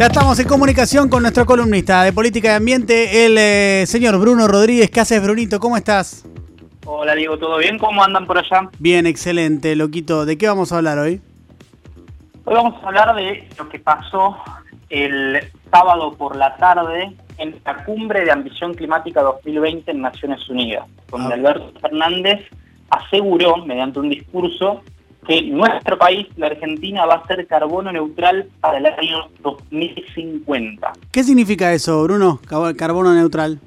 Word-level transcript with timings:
Ya 0.00 0.06
estamos 0.06 0.38
en 0.38 0.48
comunicación 0.48 1.10
con 1.10 1.20
nuestro 1.20 1.44
columnista 1.44 2.04
de 2.04 2.14
política 2.14 2.48
y 2.48 2.54
ambiente, 2.54 3.26
el 3.26 3.36
eh, 3.36 3.84
señor 3.86 4.18
Bruno 4.18 4.48
Rodríguez. 4.48 4.90
¿Qué 4.90 4.98
haces, 5.00 5.22
Brunito? 5.22 5.60
¿Cómo 5.60 5.76
estás? 5.76 6.26
Hola, 6.86 7.14
Diego, 7.14 7.36
¿todo 7.36 7.58
bien? 7.58 7.76
¿Cómo 7.76 8.02
andan 8.02 8.26
por 8.26 8.38
allá? 8.38 8.70
Bien, 8.78 9.06
excelente, 9.06 9.76
loquito. 9.76 10.24
¿De 10.24 10.38
qué 10.38 10.48
vamos 10.48 10.72
a 10.72 10.78
hablar 10.78 10.96
hoy? 10.96 11.20
Hoy 12.46 12.54
vamos 12.54 12.82
a 12.82 12.86
hablar 12.86 13.14
de 13.14 13.46
lo 13.58 13.68
que 13.68 13.78
pasó 13.78 14.38
el 14.88 15.38
sábado 15.70 16.14
por 16.14 16.34
la 16.34 16.56
tarde 16.56 17.14
en 17.36 17.60
la 17.62 17.84
cumbre 17.84 18.24
de 18.24 18.32
ambición 18.32 18.72
climática 18.72 19.20
2020 19.20 19.90
en 19.90 20.00
Naciones 20.00 20.48
Unidas, 20.48 20.86
donde 21.10 21.34
Ah. 21.34 21.36
Alberto 21.36 21.78
Fernández 21.78 22.40
aseguró, 22.88 23.58
mediante 23.66 23.98
un 23.98 24.08
discurso, 24.08 24.80
que 25.30 25.42
nuestro 25.42 25.96
país, 25.96 26.26
la 26.36 26.48
Argentina, 26.48 27.06
va 27.06 27.14
a 27.14 27.26
ser 27.28 27.46
carbono 27.46 27.92
neutral 27.92 28.48
para 28.60 28.78
el 28.78 28.86
año 28.86 29.28
2050. 29.42 30.92
¿Qué 31.12 31.22
significa 31.22 31.72
eso, 31.72 32.02
Bruno? 32.02 32.40
Carbono 32.76 33.14
neutral. 33.14 33.60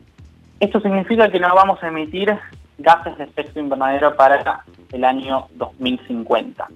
Esto 0.59 0.81
significa 0.81 1.31
que 1.31 1.39
no 1.39 1.55
vamos 1.55 1.81
a 1.81 1.87
emitir 1.87 2.37
gases 2.79 3.17
de 3.17 3.23
efecto 3.23 3.61
invernadero 3.61 4.13
para 4.17 4.65
el 4.91 5.05
año 5.05 5.47
2050. 5.55 6.67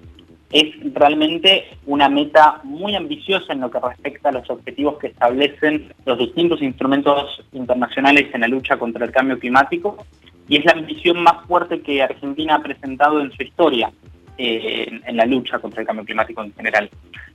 Es 0.54 0.94
realmente 0.94 1.66
una 1.86 2.08
meta 2.08 2.62
muy 2.64 2.96
ambiciosa 2.96 3.52
en 3.52 3.60
lo 3.60 3.70
que 3.70 3.82
respecta 3.82 4.30
a 4.30 4.32
los 4.32 4.50
objetivos 4.50 5.00
que 5.00 5.08
establecen 5.08 5.92
los 6.06 6.18
distintos 6.18 6.62
instrumentos 6.62 7.44
internacionales 7.52 8.34
en 8.34 8.40
la 8.40 8.48
lucha 8.48 8.80
contra 8.80 9.04
el 9.04 9.12
cambio 9.12 9.38
climático 9.38 9.98
y 10.48 10.56
es 10.56 10.64
la 10.64 10.72
ambición 10.72 11.22
más 11.22 11.46
fuerte 11.46 11.82
que 11.82 12.02
Argentina 12.02 12.56
ha 12.56 12.64
presentado 12.64 13.20
en 13.20 13.34
su 13.34 13.44
historia 13.44 13.92
eh, 14.38 14.86
en, 14.88 15.04
en 15.06 15.18
la 15.18 15.26
lucha 15.26 15.60
contra 15.60 15.82
el 15.82 15.88
cambio 15.88 16.06
climático 16.06 16.44
en 16.44 16.54
general. 16.54 16.90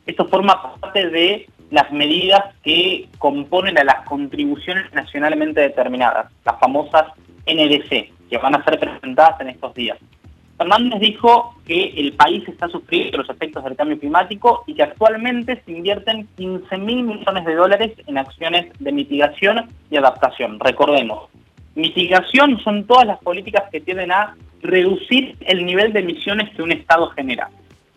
Esto 0.06 0.27
forma 0.29 0.77
parte 0.80 1.09
de 1.10 1.47
las 1.70 1.91
medidas 1.91 2.55
que 2.62 3.09
componen 3.19 3.79
a 3.79 3.84
las 3.84 4.06
contribuciones 4.06 4.93
nacionalmente 4.93 5.60
determinadas, 5.60 6.30
las 6.45 6.59
famosas 6.60 7.07
NDC, 7.46 8.12
que 8.29 8.38
van 8.38 8.54
a 8.54 8.65
ser 8.65 8.79
presentadas 8.79 9.40
en 9.40 9.49
estos 9.49 9.74
días. 9.74 9.99
Fernández 10.59 11.01
dijo 11.01 11.54
que 11.66 11.95
el 11.96 12.12
país 12.12 12.46
está 12.46 12.68
sufriendo 12.68 13.18
los 13.18 13.30
efectos 13.30 13.65
del 13.65 13.74
cambio 13.74 13.99
climático 13.99 14.62
y 14.66 14.74
que 14.74 14.82
actualmente 14.82 15.60
se 15.65 15.73
invierten 15.73 16.29
15 16.37 16.79
mil 16.79 17.02
millones 17.02 17.45
de 17.45 17.55
dólares 17.55 17.93
en 18.07 18.18
acciones 18.18 18.66
de 18.79 18.93
mitigación 18.93 19.68
y 19.90 19.96
adaptación. 19.96 20.60
Recordemos, 20.60 21.30
mitigación 21.74 22.60
son 22.60 22.87
todas 22.87 23.07
las 23.07 23.18
políticas 23.18 23.65
que 23.73 23.80
tienden 23.80 24.12
a 24.12 24.37
reducir 24.63 25.37
el 25.41 25.66
nivel 25.66 25.93
de 25.93 26.01
emisiones 26.01 26.55
que 26.55 26.63
un 26.63 26.73
Estado 26.73 27.10
genera. 27.10 27.51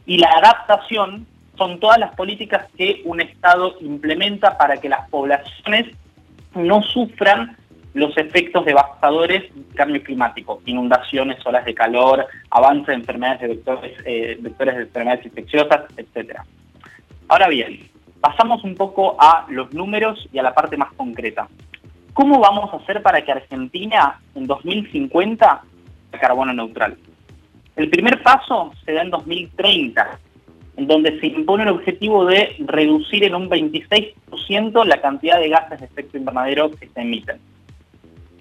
Y 0.05 0.17
la 0.17 0.29
adaptación 0.29 1.25
son 1.57 1.79
todas 1.79 1.99
las 1.99 2.13
políticas 2.15 2.67
que 2.77 3.01
un 3.05 3.21
Estado 3.21 3.75
implementa 3.79 4.57
para 4.57 4.77
que 4.77 4.89
las 4.89 5.09
poblaciones 5.09 5.95
no 6.53 6.81
sufran 6.83 7.55
los 7.93 8.17
efectos 8.17 8.65
devastadores 8.65 9.43
del 9.55 9.73
cambio 9.73 10.03
climático, 10.03 10.61
inundaciones, 10.65 11.37
olas 11.45 11.63
de 11.63 11.73
calor, 11.73 12.27
avance 12.49 12.91
de 12.91 12.97
enfermedades 12.97 13.41
de 13.41 13.47
vectores, 13.47 13.97
eh, 14.05 14.37
vectores 14.41 14.75
de 14.75 14.81
enfermedades 14.81 15.25
infecciosas, 15.25 15.81
etc. 15.95 16.39
Ahora 17.29 17.47
bien, 17.47 17.89
pasamos 18.19 18.63
un 18.65 18.75
poco 18.75 19.15
a 19.17 19.45
los 19.49 19.73
números 19.73 20.27
y 20.33 20.39
a 20.39 20.43
la 20.43 20.53
parte 20.53 20.75
más 20.75 20.91
concreta. 20.93 21.47
¿Cómo 22.13 22.39
vamos 22.39 22.73
a 22.73 22.77
hacer 22.77 23.01
para 23.01 23.23
que 23.23 23.31
Argentina 23.31 24.19
en 24.35 24.45
2050 24.45 25.61
sea 26.15 26.27
carbono 26.27 26.53
neutral? 26.53 26.97
El 27.75 27.89
primer 27.89 28.21
paso 28.23 28.71
se 28.85 28.93
da 28.93 29.01
en 29.01 29.09
2030, 29.09 30.19
en 30.77 30.87
donde 30.87 31.19
se 31.19 31.27
impone 31.27 31.63
el 31.63 31.69
objetivo 31.69 32.25
de 32.25 32.55
reducir 32.59 33.23
en 33.23 33.35
un 33.35 33.49
26% 33.49 34.85
la 34.85 35.01
cantidad 35.01 35.39
de 35.39 35.49
gases 35.49 35.79
de 35.79 35.85
efecto 35.85 36.17
invernadero 36.17 36.71
que 36.71 36.87
se 36.87 37.01
emiten. 37.01 37.37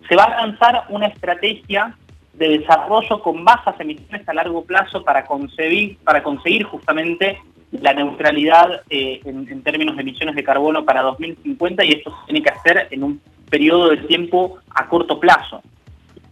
Se 0.09 0.17
va 0.17 0.25
a 0.25 0.47
lanzar 0.47 0.85
una 0.91 1.07
estrategia 1.07 1.97
de 2.35 2.59
desarrollo 2.59 3.21
con 3.21 3.45
bajas 3.45 3.79
emisiones 3.79 4.29
a 4.29 4.35
largo 4.35 4.65
plazo 4.65 5.03
para 5.05 5.25
conseguir, 5.25 5.99
para 5.99 6.23
conseguir 6.23 6.65
justamente 6.65 7.39
la 7.73 7.93
neutralidad 7.93 8.83
eh, 8.91 9.21
en, 9.25 9.49
en 9.49 9.63
términos 9.63 9.97
de 9.97 10.03
emisiones 10.03 10.37
de 10.37 10.45
carbono 10.45 10.85
para 10.85 11.03
2050 11.03 11.85
y 11.85 11.93
esto 11.93 12.11
se 12.11 12.27
tiene 12.27 12.43
que 12.43 12.51
hacer 12.51 12.89
en 12.91 13.03
un 13.03 13.21
periodo 13.51 13.91
de 13.91 13.97
tiempo 13.99 14.59
a 14.71 14.89
corto 14.89 15.19
plazo. 15.19 15.63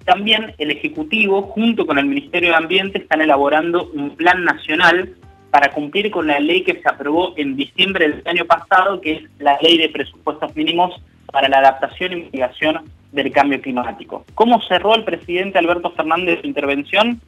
También 0.05 0.55
el 0.59 0.71
Ejecutivo, 0.71 1.43
junto 1.43 1.87
con 1.87 1.99
el 1.99 2.07
Ministerio 2.07 2.51
de 2.51 2.57
Ambiente, 2.57 2.99
están 2.99 3.21
elaborando 3.21 3.91
un 3.95 4.17
plan 4.17 4.45
nacional 4.45 5.15
para 5.51 5.71
cumplir 5.71 6.11
con 6.11 6.27
la 6.27 6.41
ley 6.41 6.63
que 6.63 6.81
se 6.81 6.89
aprobó 6.89 7.35
en 7.37 7.57
diciembre 7.57 8.09
del 8.09 8.23
año 8.27 8.47
pasado, 8.47 9.01
que 9.01 9.13
es 9.13 9.23
la 9.39 9.59
Ley 9.61 9.77
de 9.77 9.91
Presupuestos 9.91 10.57
Mínimos 10.57 11.01
para 11.31 11.49
la 11.49 11.59
Adaptación 11.59 12.13
y 12.13 12.17
Mitigación 12.17 12.81
del 13.13 13.31
Cambio 13.31 13.61
Climático. 13.61 14.25
¿Cómo 14.35 14.61
cerró 14.63 14.95
el 14.95 15.05
presidente 15.05 15.59
Alberto 15.59 15.91
Fernández 15.91 16.41
su 16.41 16.47
intervención? 16.47 17.21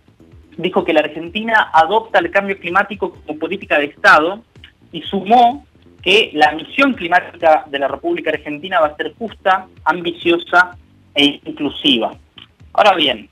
Dijo 0.56 0.84
que 0.84 0.94
la 0.94 1.00
Argentina 1.00 1.70
adopta 1.72 2.18
el 2.18 2.30
cambio 2.30 2.58
climático 2.58 3.14
como 3.26 3.38
política 3.38 3.78
de 3.78 3.86
Estado 3.86 4.42
y 4.90 5.02
sumó 5.02 5.66
que 6.02 6.30
la 6.32 6.52
misión 6.52 6.94
climática 6.94 7.64
de 7.68 7.78
la 7.78 7.88
República 7.88 8.30
Argentina 8.30 8.80
va 8.80 8.88
a 8.88 8.96
ser 8.96 9.14
justa, 9.18 9.66
ambiciosa 9.84 10.76
e 11.14 11.40
inclusiva. 11.44 12.12
Ahora 12.76 12.96
bien, 12.96 13.28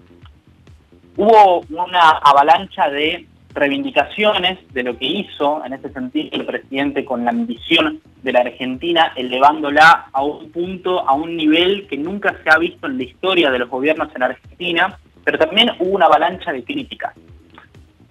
hubo 1.16 1.64
una 1.68 2.10
avalancha 2.10 2.88
de 2.88 3.26
reivindicaciones 3.54 4.60
de 4.72 4.84
lo 4.84 4.96
que 4.96 5.04
hizo 5.04 5.64
en 5.64 5.72
ese 5.72 5.92
sentido 5.92 6.28
el 6.30 6.46
presidente 6.46 7.04
con 7.04 7.24
la 7.24 7.32
ambición 7.32 8.00
de 8.22 8.32
la 8.32 8.40
Argentina, 8.40 9.12
elevándola 9.16 10.10
a 10.12 10.22
un 10.22 10.48
punto, 10.52 11.06
a 11.08 11.14
un 11.14 11.36
nivel 11.36 11.88
que 11.88 11.96
nunca 11.96 12.36
se 12.44 12.50
ha 12.50 12.58
visto 12.58 12.86
en 12.86 12.98
la 12.98 13.02
historia 13.02 13.50
de 13.50 13.58
los 13.58 13.68
gobiernos 13.68 14.14
en 14.14 14.22
Argentina, 14.22 14.96
pero 15.24 15.38
también 15.38 15.72
hubo 15.80 15.90
una 15.90 16.06
avalancha 16.06 16.52
de 16.52 16.62
críticas. 16.62 17.12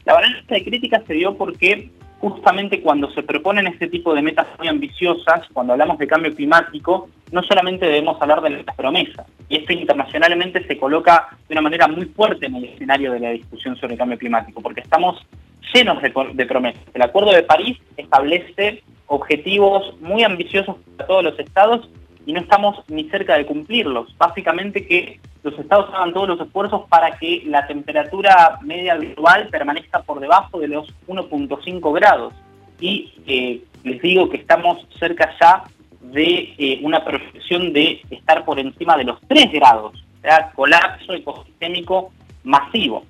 La 0.03 0.12
avalancha 0.12 0.56
de 0.56 0.66
críticas 0.66 1.02
se 1.08 1.14
dio 1.14 1.38
porque 1.38 1.91
justamente 2.20 2.81
cuando 2.81 3.09
se 3.12 3.24
proponen 3.24 3.68
este 3.68 3.88
tipo 3.88 4.14
de 4.14 4.22
metas 4.22 4.47
muy 4.59 4.68
ambiciosas, 4.68 5.47
cuando 5.53 5.72
hablamos 5.74 5.97
de 5.97 6.08
cambio 6.08 6.36
climático, 6.36 7.08
no 7.31 7.44
solamente 7.44 7.86
debemos 7.86 8.22
hablar 8.22 8.42
de 8.42 8.50
las 8.50 8.75
promesas, 8.75 9.25
y 9.50 9.58
esto 9.58 9.74
internacionalmente 9.74 10.66
se 10.68 10.78
coloca 10.78 11.30
de 11.47 11.53
una 11.53 11.62
manera 11.62 11.88
muy 11.88 12.06
fuerte 12.06 12.46
en 12.46 12.56
el 12.56 12.66
escenario 12.66 13.14
de 13.14 13.19
la 13.19 13.30
discusión 13.31 13.75
sobre 13.78 13.94
el 13.94 14.00
cambio 14.00 14.18
climático, 14.18 14.62
porque 14.62 14.81
estamos 14.81 15.25
llenos 15.74 16.02
de, 16.02 16.46
promesas. 16.46 16.81
El 16.94 17.02
Acuerdo 17.02 17.31
de 17.31 17.44
París 17.44 17.78
establece 17.97 18.84
objetivos 19.08 20.00
muy 20.02 20.24
ambiciosos 20.24 20.78
para 20.97 21.08
todos 21.08 21.24
los 21.24 21.40
estados 21.40 21.90
y 22.25 22.34
no 22.34 22.41
estamos 22.41 22.78
ni 22.88 23.09
cerca 23.09 23.38
de 23.38 23.46
cumplirlos. 23.46 24.16
Básicamente 24.18 24.86
que 24.86 25.20
los 25.44 25.58
estados 25.58 25.94
hagan 25.94 26.14
todos 26.14 26.28
los 26.28 26.41
esfuerzos 26.41 26.84
para 26.88 27.18
que 27.18 27.44
la 27.46 27.66
temperatura 27.68 28.59
media 28.62 28.96
global 28.96 29.47
permanezca 29.50 30.02
por 30.03 30.20
debajo 30.20 30.59
de 30.59 30.68
los 30.68 30.88
1.5 31.08 31.94
grados. 31.94 32.34
Y 32.80 33.14
eh, 33.28 33.62
les 33.84 34.02
digo 34.02 34.30
que 34.30 34.38
estamos 34.38 34.86
cerca 35.00 35.34
ya 35.40 35.64
de 36.02 36.54
eh, 36.58 36.80
una 36.82 37.04
proyección 37.04 37.74
de 37.74 38.02
estar 38.10 38.44
por 38.46 38.60
encima 38.60 38.98
de 38.98 39.06
los 39.06 39.20
3 39.28 39.52
grados, 39.52 40.04
sea, 40.22 40.52
colapso 40.56 41.14
ecosistémico 41.14 42.12
masivo. 42.44 43.06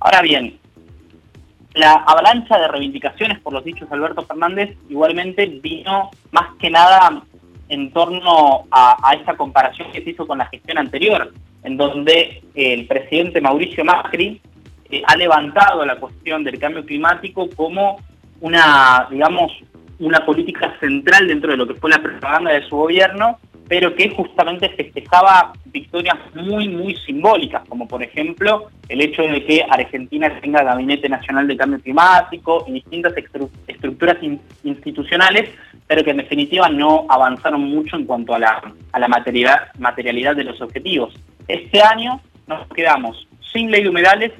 Ahora 0.00 0.22
bien, 0.22 0.58
la 1.74 1.92
avalancha 1.92 2.58
de 2.58 2.68
reivindicaciones 2.68 3.38
por 3.40 3.52
los 3.52 3.64
dichos 3.64 3.88
de 3.88 3.94
Alberto 3.94 4.22
Fernández 4.22 4.76
igualmente 4.88 5.46
vino 5.46 6.10
más 6.30 6.54
que 6.58 6.70
nada 6.70 7.22
en 7.68 7.90
torno 7.92 8.66
a, 8.70 8.96
a 9.02 9.14
esta 9.14 9.36
comparación 9.36 9.90
que 9.92 10.02
se 10.02 10.10
hizo 10.10 10.26
con 10.26 10.38
la 10.38 10.46
gestión 10.46 10.78
anterior, 10.78 11.32
en 11.62 11.76
donde 11.76 12.42
el 12.54 12.86
presidente 12.86 13.40
Mauricio 13.40 13.84
Macri 13.84 14.40
eh, 14.90 15.02
ha 15.06 15.16
levantado 15.16 15.84
la 15.86 15.96
cuestión 15.96 16.44
del 16.44 16.58
cambio 16.58 16.84
climático 16.84 17.48
como 17.56 17.98
una, 18.40 19.06
digamos, 19.10 19.52
una 20.02 20.24
política 20.26 20.74
central 20.80 21.28
dentro 21.28 21.52
de 21.52 21.56
lo 21.56 21.66
que 21.66 21.74
fue 21.74 21.90
la 21.90 22.02
propaganda 22.02 22.52
de 22.52 22.62
su 22.68 22.76
gobierno, 22.76 23.38
pero 23.68 23.94
que 23.94 24.10
justamente 24.10 24.68
festejaba 24.70 25.52
victorias 25.66 26.16
muy, 26.34 26.68
muy 26.68 26.96
simbólicas, 26.96 27.62
como 27.68 27.86
por 27.86 28.02
ejemplo 28.02 28.68
el 28.88 29.00
hecho 29.00 29.22
de 29.22 29.44
que 29.44 29.64
Argentina 29.68 30.38
tenga 30.40 30.64
Gabinete 30.64 31.08
Nacional 31.08 31.46
de 31.46 31.56
Cambio 31.56 31.80
Climático 31.80 32.64
y 32.66 32.72
distintas 32.72 33.16
estru 33.16 33.48
estructuras 33.66 34.22
in 34.22 34.40
institucionales, 34.64 35.48
pero 35.86 36.02
que 36.02 36.10
en 36.10 36.18
definitiva 36.18 36.68
no 36.68 37.06
avanzaron 37.08 37.62
mucho 37.62 37.96
en 37.96 38.04
cuanto 38.04 38.34
a 38.34 38.38
la, 38.38 38.62
materialidad 39.08 40.36
de 40.36 40.44
los 40.44 40.60
objetivos. 40.60 41.14
Este 41.46 41.80
año 41.80 42.20
nos 42.46 42.66
quedamos 42.68 43.28
sin 43.52 43.70
ley 43.70 43.84
de 43.84 43.88
humedales, 43.88 44.32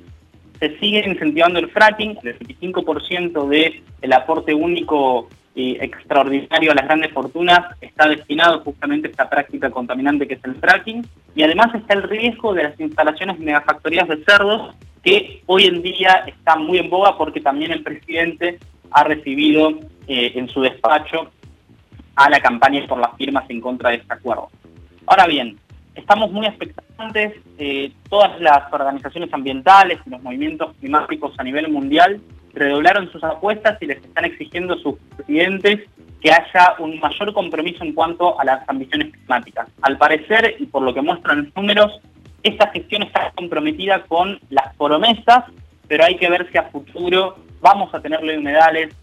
se 0.59 0.79
sigue 0.79 1.05
incentivando 1.07 1.59
el 1.59 1.71
fracking, 1.71 2.19
el 2.23 2.39
25% 2.39 3.49
del 3.49 4.13
aporte 4.13 4.55
único 4.55 5.29
y 5.55 5.77
extraordinario 5.85 6.73
a 6.73 6.75
las 6.75 6.87
grandes 6.87 7.13
fortunas 7.13 7.77
está 7.81 8.09
destinado 8.09 8.61
justamente 8.61 9.09
a 9.09 9.11
esta 9.11 9.29
práctica 9.29 9.71
contaminante 9.71 10.27
que 10.27 10.35
es 10.35 10.45
el 10.45 10.55
fracking 10.55 11.07
y 11.35 11.43
además 11.43 11.75
está 11.75 11.95
el 11.95 12.05
riesgo 12.05 12.55
de 12.55 12.65
las 12.65 12.81
instalaciones 12.81 13.39
megafactorías 13.39 14.09
de 14.09 14.25
cerdos 14.25 14.75
que 15.03 15.43
hoy 15.47 15.65
en 15.65 15.83
día 15.83 16.25
está 16.27 16.57
muy 16.57 16.79
en 16.79 16.89
boga 16.89 17.19
porque 17.19 17.41
también 17.41 17.71
el 17.71 17.83
presidente 17.83 18.59
ha 18.91 19.05
recibido 19.05 19.71
eh, 20.07 20.33
en 20.35 20.49
su 20.49 20.63
despacho 20.63 21.31
a 22.15 22.31
la 22.31 22.41
campaña 22.41 22.87
por 22.87 22.99
las 22.99 23.15
firmas 23.17 23.49
en 23.49 23.61
contra 23.61 23.91
de 23.91 23.97
este 23.97 24.13
acuerdo. 24.13 24.51
Ahora 25.07 25.27
bien, 25.27 25.59
estamos 25.95 26.31
muy 26.31 26.47
expectantes, 26.47 27.35
eh, 27.59 27.93
todas 28.09 28.41
las 28.41 28.73
organizaciones 28.73 29.33
ambientales 29.33 29.99
y 30.07 30.11
los 30.11 30.23
movimientos 30.23 30.75
climáticos 30.79 31.35
a 31.39 31.43
nivel 31.43 31.69
mundial 31.69 32.21
redoblaron 32.55 33.11
sus 33.11 33.23
apuestas 33.25 33.81
y 33.81 33.87
les 33.87 33.99
están 33.99 34.25
exigiendo 34.25 34.77
sus 34.79 34.97
presidentes 35.17 35.81
que 36.21 36.31
haya 36.31 36.75
un 36.79 37.01
mayor 37.01 37.33
compromiso 37.33 37.83
en 37.83 37.93
cuanto 37.93 38.39
a 38.39 38.45
las 38.45 38.69
ambiciones 38.69 39.13
climáticas. 39.13 39.69
Al 39.83 39.99
parecer, 39.99 40.57
y 40.59 40.67
por 40.67 40.83
lo 40.83 40.95
que 40.95 41.03
muestran 41.03 41.45
los 41.45 41.57
números, 41.57 42.01
esta 42.43 42.69
gestión 42.71 43.03
está 43.03 43.33
comprometida 43.35 44.03
con 44.05 44.39
las 44.51 44.75
promesas, 44.77 45.45
pero 45.89 46.05
hay 46.05 46.17
que 46.17 46.31
ver 46.31 46.49
si 46.51 46.59
a 46.59 46.65
futuro 46.65 47.37
vamos 47.61 47.93
a 47.95 48.01
tener 48.01 48.23
ley 48.23 48.37
humedales, 48.37 48.95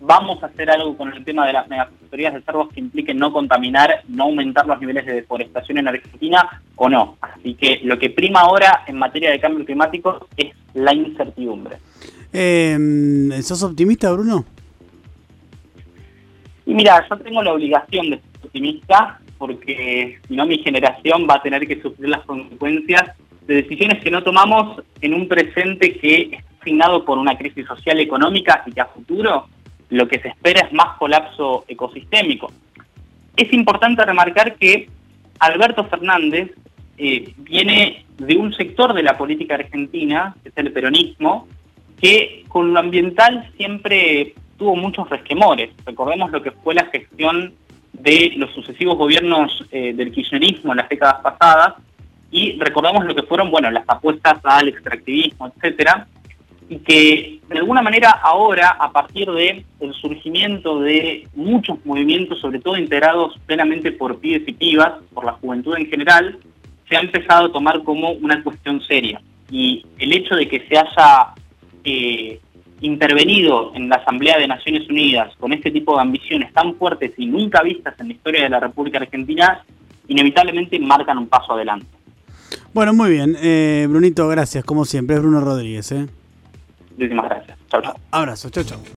vamos 0.00 0.42
a 0.42 0.46
hacer 0.46 0.70
algo 0.70 0.96
con 0.96 1.12
el 1.12 1.24
tema 1.24 1.46
de 1.46 1.52
las 1.52 1.68
megafactorías 1.68 2.34
de 2.34 2.42
cerdos 2.42 2.68
que 2.68 2.80
impliquen 2.80 3.18
no 3.18 3.32
contaminar, 3.32 4.02
no 4.08 4.24
aumentar 4.24 4.66
los 4.66 4.80
niveles 4.80 5.06
de 5.06 5.14
deforestación 5.14 5.78
en 5.78 5.88
Argentina 5.88 6.62
o 6.76 6.88
no. 6.88 7.16
Así 7.20 7.54
que 7.54 7.80
lo 7.82 7.98
que 7.98 8.10
prima 8.10 8.40
ahora 8.40 8.84
en 8.86 8.96
materia 8.98 9.30
de 9.30 9.40
cambio 9.40 9.64
climático 9.64 10.28
es 10.36 10.54
la 10.74 10.94
incertidumbre. 10.94 11.78
Eh, 12.32 13.40
¿Sos 13.42 13.62
optimista, 13.62 14.12
Bruno? 14.12 14.44
Y 16.66 16.74
mira, 16.74 17.06
yo 17.08 17.16
tengo 17.16 17.42
la 17.42 17.52
obligación 17.52 18.10
de 18.10 18.16
ser 18.16 18.44
optimista 18.44 19.20
porque 19.38 20.18
si 20.26 20.36
no 20.36 20.44
mi 20.44 20.58
generación 20.58 21.26
va 21.28 21.36
a 21.36 21.42
tener 21.42 21.66
que 21.66 21.80
sufrir 21.80 22.08
las 22.08 22.24
consecuencias 22.24 23.16
de 23.46 23.62
decisiones 23.62 24.02
que 24.02 24.10
no 24.10 24.22
tomamos 24.22 24.82
en 25.00 25.14
un 25.14 25.28
presente 25.28 25.96
que 25.98 26.22
está 26.32 26.44
asignado 26.60 27.04
por 27.04 27.16
una 27.16 27.38
crisis 27.38 27.66
social 27.66 27.98
económica 28.00 28.62
y 28.66 28.72
que 28.72 28.80
a 28.80 28.86
futuro 28.86 29.46
lo 29.90 30.08
que 30.08 30.18
se 30.18 30.28
espera 30.28 30.66
es 30.66 30.72
más 30.72 30.98
colapso 30.98 31.64
ecosistémico. 31.68 32.52
Es 33.36 33.50
importante 33.52 34.04
remarcar 34.04 34.56
que 34.56 34.90
Alberto 35.38 35.84
Fernández 35.84 36.50
eh, 36.98 37.32
viene 37.38 38.04
de 38.18 38.36
un 38.36 38.52
sector 38.52 38.92
de 38.92 39.04
la 39.04 39.16
política 39.16 39.54
argentina, 39.54 40.34
que 40.42 40.48
es 40.50 40.56
el 40.56 40.72
peronismo, 40.72 41.46
que 42.00 42.44
con 42.48 42.72
lo 42.72 42.80
ambiental 42.80 43.50
siempre 43.56 44.34
tuvo 44.56 44.76
muchos 44.76 45.08
resquemores. 45.08 45.70
Recordemos 45.84 46.30
lo 46.30 46.42
que 46.42 46.50
fue 46.50 46.74
la 46.74 46.86
gestión 46.86 47.54
de 47.92 48.32
los 48.36 48.52
sucesivos 48.52 48.96
gobiernos 48.96 49.64
eh, 49.70 49.92
del 49.94 50.12
kirchnerismo 50.12 50.72
en 50.72 50.78
las 50.78 50.88
décadas 50.88 51.20
pasadas 51.22 51.74
y 52.30 52.58
recordamos 52.58 53.04
lo 53.04 53.14
que 53.14 53.22
fueron, 53.22 53.50
bueno, 53.50 53.70
las 53.70 53.84
apuestas 53.88 54.38
al 54.44 54.68
extractivismo, 54.68 55.50
etcétera, 55.56 56.06
y 56.68 56.76
que 56.80 57.40
de 57.48 57.58
alguna 57.58 57.80
manera 57.80 58.10
ahora, 58.10 58.76
a 58.78 58.92
partir 58.92 59.30
del 59.30 59.64
el 59.80 59.94
surgimiento 59.94 60.80
de 60.80 61.26
muchos 61.34 61.78
movimientos, 61.86 62.40
sobre 62.40 62.60
todo 62.60 62.76
integrados 62.76 63.38
plenamente 63.46 63.90
por 63.92 64.18
pibes 64.18 64.46
y 64.46 64.52
pibas, 64.52 64.92
por 65.14 65.24
la 65.24 65.32
juventud 65.32 65.76
en 65.76 65.86
general, 65.86 66.38
se 66.88 66.96
ha 66.96 67.00
empezado 67.00 67.46
a 67.46 67.52
tomar 67.52 67.82
como 67.82 68.10
una 68.10 68.42
cuestión 68.42 68.82
seria. 68.82 69.20
Y 69.50 69.86
el 69.98 70.12
hecho 70.12 70.34
de 70.34 70.46
que 70.46 70.60
se 70.68 70.76
haya 70.76 71.32
eh, 71.88 72.40
intervenido 72.80 73.72
en 73.74 73.88
la 73.88 73.96
Asamblea 73.96 74.38
de 74.38 74.46
Naciones 74.46 74.88
Unidas 74.88 75.34
con 75.38 75.52
este 75.52 75.70
tipo 75.70 75.96
de 75.96 76.02
ambiciones 76.02 76.52
tan 76.52 76.74
fuertes 76.76 77.12
y 77.16 77.26
nunca 77.26 77.62
vistas 77.62 77.94
en 77.98 78.08
la 78.08 78.14
historia 78.14 78.42
de 78.44 78.48
la 78.50 78.60
República 78.60 78.98
Argentina, 78.98 79.64
inevitablemente 80.06 80.78
marcan 80.78 81.18
un 81.18 81.28
paso 81.28 81.52
adelante. 81.52 81.86
Bueno, 82.72 82.92
muy 82.92 83.10
bien. 83.10 83.36
Eh, 83.40 83.86
Brunito, 83.88 84.28
gracias, 84.28 84.64
como 84.64 84.84
siempre. 84.84 85.16
Es 85.16 85.22
Bruno 85.22 85.40
Rodríguez. 85.40 85.90
¿eh? 85.92 86.06
Muchísimas 86.92 87.24
gracias. 87.28 87.58
Chao, 87.70 87.82
chao. 87.82 87.94
Abrazo, 88.10 88.50
chao, 88.50 88.64
chao. 88.64 88.78